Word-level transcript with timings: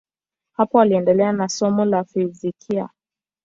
Hapo 0.55 0.79
aliendelea 0.79 1.31
na 1.31 1.49
somo 1.49 1.85
la 1.85 2.03
fizikia. 2.03 2.89